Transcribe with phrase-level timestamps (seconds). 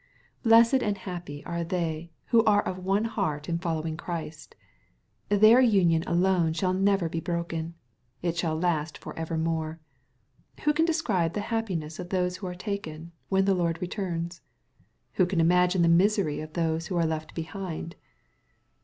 [0.41, 4.55] Blessed and happy are they who are of one heart in following Christ
[5.29, 7.75] I Their union alone shall never be broken.
[8.23, 9.79] It shall last for evermore.
[10.63, 14.41] Who can describe the happiness of those who are taken, when the Lord returns?
[15.17, 17.95] Who can imagine the misery of those who are left behind